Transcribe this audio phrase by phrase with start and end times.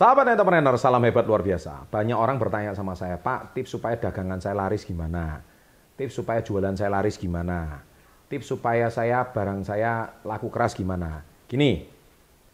[0.00, 1.84] Sahabat entrepreneur, salam hebat luar biasa.
[1.92, 5.44] Banyak orang bertanya sama saya, Pak, tips supaya dagangan saya laris gimana?
[5.92, 7.84] Tips supaya jualan saya laris gimana?
[8.32, 11.20] Tips supaya saya barang saya laku keras gimana?
[11.44, 11.84] Gini,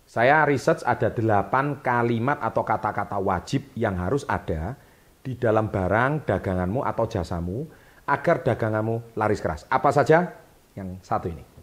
[0.03, 4.75] saya research ada 8 kalimat atau kata-kata wajib yang harus ada
[5.23, 7.63] di dalam barang daganganmu atau jasamu
[8.11, 9.63] agar daganganmu laris keras.
[9.71, 10.35] Apa saja?
[10.75, 11.56] Yang satu ini.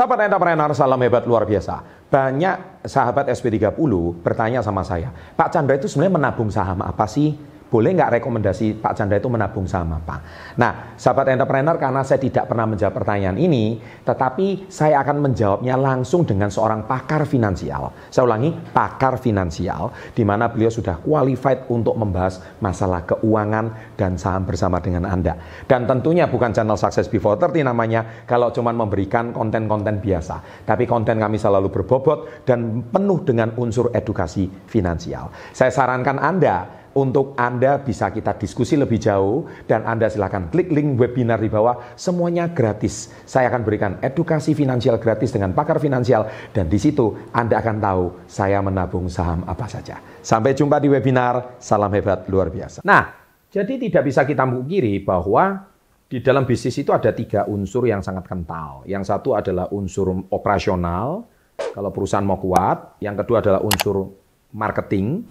[0.00, 2.08] Sahabat entrepreneur, salam hebat luar biasa.
[2.08, 3.76] Banyak sahabat SP30
[4.24, 7.36] bertanya sama saya, Pak Chandra itu sebenarnya menabung saham apa sih?
[7.70, 10.18] Boleh nggak rekomendasi Pak Chandra itu menabung saham apa?
[10.58, 16.26] Nah, sahabat entrepreneur, karena saya tidak pernah menjawab pertanyaan ini, tetapi saya akan menjawabnya langsung
[16.26, 17.94] dengan seorang pakar finansial.
[18.10, 24.42] Saya ulangi, pakar finansial, di mana beliau sudah qualified untuk membahas masalah keuangan dan saham
[24.42, 25.38] bersama dengan Anda.
[25.70, 30.66] Dan tentunya bukan channel Success Before 30 namanya, kalau cuma memberikan konten-konten biasa.
[30.66, 35.30] Tapi konten kami selalu berbobot dan penuh dengan unsur edukasi finansial.
[35.54, 40.98] Saya sarankan Anda untuk Anda bisa kita diskusi lebih jauh dan Anda silahkan klik link
[40.98, 41.94] webinar di bawah.
[41.94, 43.12] Semuanya gratis.
[43.26, 48.04] Saya akan berikan edukasi finansial gratis dengan pakar finansial dan di situ Anda akan tahu
[48.26, 50.02] saya menabung saham apa saja.
[50.20, 51.62] Sampai jumpa di webinar.
[51.62, 52.82] Salam hebat luar biasa.
[52.82, 53.14] Nah
[53.50, 55.70] jadi tidak bisa kita mungkiri bahwa
[56.10, 58.82] di dalam bisnis itu ada tiga unsur yang sangat kental.
[58.82, 61.22] Yang satu adalah unsur operasional
[61.70, 62.98] kalau perusahaan mau kuat.
[62.98, 64.10] Yang kedua adalah unsur
[64.50, 65.22] marketing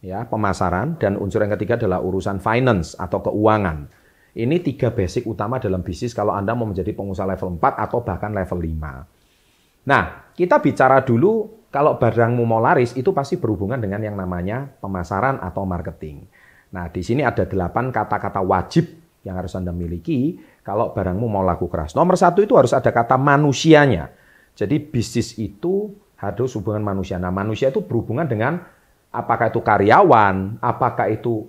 [0.00, 3.88] ya pemasaran dan unsur yang ketiga adalah urusan finance atau keuangan.
[4.30, 8.30] Ini tiga basic utama dalam bisnis kalau Anda mau menjadi pengusaha level 4 atau bahkan
[8.30, 9.90] level 5.
[9.90, 15.42] Nah, kita bicara dulu kalau barangmu mau laris itu pasti berhubungan dengan yang namanya pemasaran
[15.42, 16.26] atau marketing.
[16.70, 18.86] Nah, di sini ada delapan kata-kata wajib
[19.26, 21.98] yang harus Anda miliki kalau barangmu mau laku keras.
[21.98, 24.14] Nomor satu itu harus ada kata manusianya.
[24.54, 25.90] Jadi bisnis itu
[26.22, 27.18] harus hubungan manusia.
[27.18, 28.62] Nah, manusia itu berhubungan dengan
[29.10, 31.46] apakah itu karyawan, apakah itu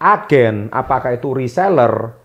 [0.00, 2.16] agen, apakah itu reseller,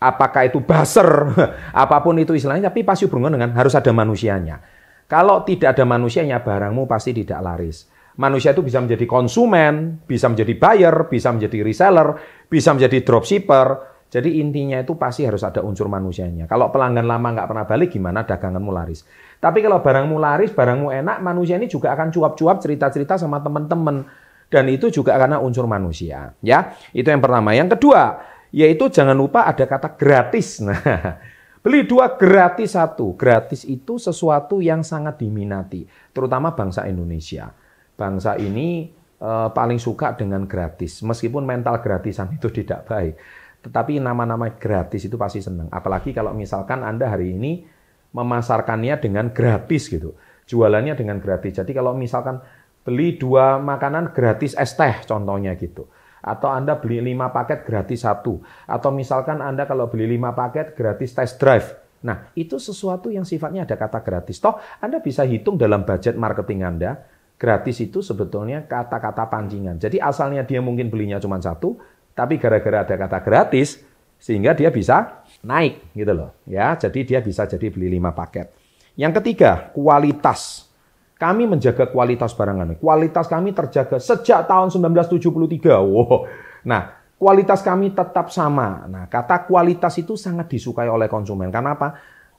[0.00, 1.08] apakah itu buzzer,
[1.84, 4.60] apa pun itu istilahnya, tapi pasti berhubungan dengan harus ada manusianya.
[5.04, 7.88] Kalau tidak ada manusianya, barangmu pasti tidak laris.
[8.14, 12.08] Manusia itu bisa menjadi konsumen, bisa menjadi buyer, bisa menjadi reseller,
[12.46, 13.93] bisa menjadi dropshipper.
[14.14, 16.46] Jadi intinya itu pasti harus ada unsur manusianya.
[16.46, 19.02] Kalau pelanggan lama nggak pernah balik, gimana daganganmu laris?
[19.42, 24.06] Tapi kalau barangmu laris, barangmu enak, manusia ini juga akan cuap-cuap cerita-cerita sama teman-teman.
[24.46, 26.30] Dan itu juga karena unsur manusia.
[26.46, 27.58] Ya, itu yang pertama.
[27.58, 28.22] Yang kedua,
[28.54, 30.62] yaitu jangan lupa ada kata gratis.
[30.62, 33.18] Nah, beli dua gratis satu.
[33.18, 37.50] Gratis itu sesuatu yang sangat diminati, terutama bangsa Indonesia.
[37.98, 43.16] Bangsa ini eh, paling suka dengan gratis, meskipun mental gratisan itu tidak baik.
[43.64, 45.72] Tetapi nama-nama gratis itu pasti senang.
[45.72, 47.64] Apalagi kalau misalkan Anda hari ini
[48.12, 50.12] memasarkannya dengan gratis gitu.
[50.44, 51.56] Jualannya dengan gratis.
[51.64, 52.44] Jadi kalau misalkan
[52.84, 55.88] beli dua makanan gratis es teh contohnya gitu.
[56.20, 58.44] Atau Anda beli lima paket gratis satu.
[58.68, 61.80] Atau misalkan Anda kalau beli lima paket gratis test drive.
[62.04, 64.36] Nah, itu sesuatu yang sifatnya ada kata gratis.
[64.36, 67.00] Toh, Anda bisa hitung dalam budget marketing Anda,
[67.40, 69.80] gratis itu sebetulnya kata-kata pancingan.
[69.80, 71.80] Jadi asalnya dia mungkin belinya cuma satu,
[72.14, 73.82] tapi gara-gara ada kata gratis,
[74.18, 76.30] sehingga dia bisa naik gitu loh.
[76.48, 78.46] Ya, jadi dia bisa jadi beli 5 paket.
[78.94, 80.70] Yang ketiga, kualitas.
[81.14, 82.74] Kami menjaga kualitas barang kami.
[82.78, 85.82] Kualitas kami terjaga sejak tahun 1973.
[85.82, 86.26] Wow.
[86.66, 86.82] Nah,
[87.18, 88.86] kualitas kami tetap sama.
[88.86, 91.50] Nah, kata kualitas itu sangat disukai oleh konsumen.
[91.50, 91.88] Karena apa?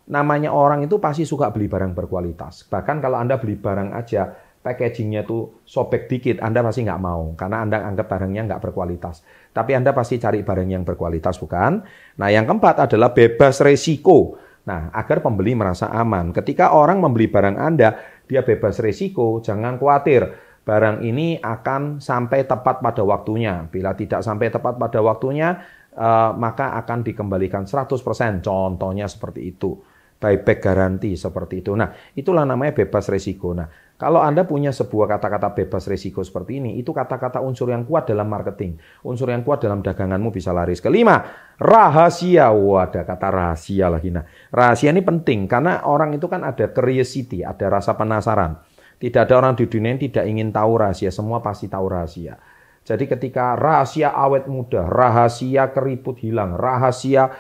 [0.05, 2.67] Namanya orang itu pasti suka beli barang berkualitas.
[2.69, 4.29] Bahkan kalau Anda beli barang aja,
[4.65, 9.21] packagingnya tuh sobek dikit, Anda pasti nggak mau karena Anda anggap barangnya nggak berkualitas.
[9.53, 11.85] Tapi Anda pasti cari barang yang berkualitas, bukan?
[12.17, 14.41] Nah, yang keempat adalah bebas resiko.
[14.66, 16.34] Nah, agar pembeli merasa aman.
[16.34, 17.93] Ketika orang membeli barang Anda,
[18.25, 20.25] dia bebas resiko, jangan khawatir.
[20.66, 23.69] Barang ini akan sampai tepat pada waktunya.
[23.69, 25.61] Bila tidak sampai tepat pada waktunya,
[25.93, 28.41] eh, maka akan dikembalikan 100%.
[28.41, 29.78] Contohnya seperti itu
[30.20, 31.76] buyback garanti seperti itu.
[31.76, 33.52] Nah, itulah namanya bebas resiko.
[33.52, 38.12] Nah, kalau Anda punya sebuah kata-kata bebas resiko seperti ini, itu kata-kata unsur yang kuat
[38.12, 38.76] dalam marketing.
[39.08, 40.84] Unsur yang kuat dalam daganganmu bisa laris.
[40.84, 41.23] Kelima,
[41.56, 42.52] rahasia.
[42.52, 44.12] Wah, ada kata rahasia lagi.
[44.12, 48.59] Nah, rahasia ini penting karena orang itu kan ada curiosity, ada rasa penasaran.
[48.96, 52.40] Tidak ada orang di dunia yang tidak ingin tahu rahasia, semua pasti tahu rahasia.
[52.85, 57.34] Jadi ketika rahasia awet muda, rahasia keriput hilang, rahasia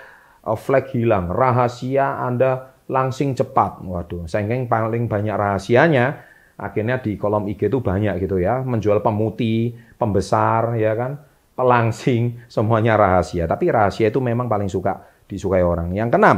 [0.53, 3.81] flag hilang, rahasia Anda langsing cepat.
[3.81, 6.21] Waduh, saking paling banyak rahasianya,
[6.55, 11.19] Akhirnya di kolom IG itu banyak gitu ya, menjual pemutih, pembesar, ya kan,
[11.51, 13.43] pelangsing, semuanya rahasia.
[13.43, 15.91] Tapi rahasia itu memang paling suka disukai orang.
[15.91, 16.37] Yang keenam,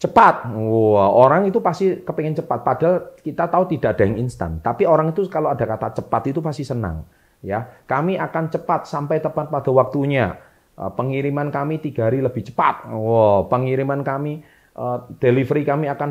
[0.00, 0.48] cepat.
[0.48, 2.64] Wah, orang itu pasti kepingin cepat.
[2.64, 4.64] Padahal kita tahu tidak ada yang instan.
[4.64, 7.04] Tapi orang itu kalau ada kata cepat itu pasti senang.
[7.44, 10.40] Ya, kami akan cepat sampai tepat pada waktunya.
[10.78, 12.86] Eh, pengiriman kami tiga hari lebih cepat.
[12.86, 14.38] Wow, pengiriman kami,
[14.78, 16.10] eh, delivery kami akan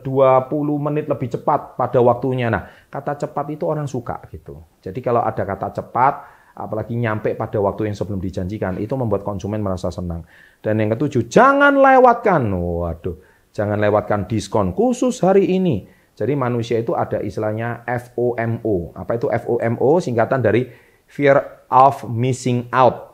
[0.00, 2.48] 20 menit lebih cepat pada waktunya.
[2.48, 4.80] Nah, kata cepat itu orang suka gitu.
[4.80, 6.14] Jadi kalau ada kata cepat,
[6.56, 10.24] apalagi nyampe pada waktu yang sebelum dijanjikan, itu membuat konsumen merasa senang.
[10.60, 12.52] Dan yang ketujuh, jangan lewatkan.
[12.52, 13.16] Waduh,
[13.52, 15.88] jangan lewatkan diskon khusus hari ini.
[16.18, 18.92] Jadi manusia itu ada istilahnya FOMO.
[18.92, 19.90] Apa itu FOMO?
[20.02, 20.68] Singkatan dari
[21.08, 23.07] fear of missing out.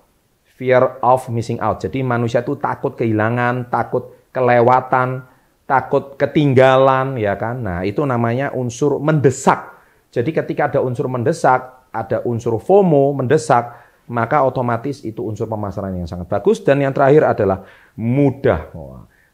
[0.55, 1.83] Fear of missing out.
[1.83, 5.27] Jadi manusia itu takut kehilangan, takut kelewatan,
[5.67, 7.59] takut ketinggalan ya kan.
[7.59, 9.75] Nah, itu namanya unsur mendesak.
[10.15, 16.07] Jadi ketika ada unsur mendesak, ada unsur FOMO mendesak, maka otomatis itu unsur pemasaran yang
[16.07, 17.67] sangat bagus dan yang terakhir adalah
[17.99, 18.71] mudah.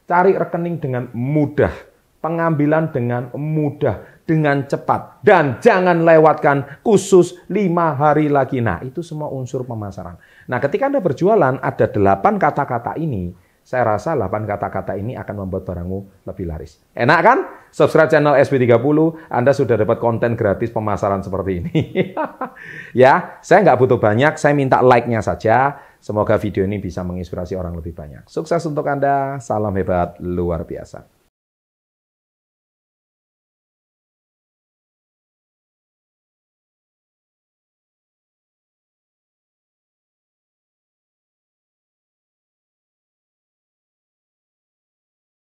[0.06, 1.72] Cari rekening dengan mudah,
[2.24, 8.62] pengambilan dengan mudah, dengan cepat dan jangan lewatkan khusus lima hari lagi.
[8.62, 10.14] Nah, itu semua unsur pemasaran.
[10.46, 13.34] Nah, ketika Anda berjualan ada delapan kata-kata ini,
[13.66, 16.78] saya rasa 8 kata-kata ini akan membuat barangmu lebih laris.
[16.94, 17.38] Enak kan?
[17.70, 18.98] Subscribe channel SB30,
[19.30, 21.74] Anda sudah dapat konten gratis pemasaran seperti ini.
[23.02, 25.78] ya, saya nggak butuh banyak, saya minta like-nya saja.
[26.00, 28.26] Semoga video ini bisa menginspirasi orang lebih banyak.
[28.26, 31.19] Sukses untuk Anda, salam hebat luar biasa.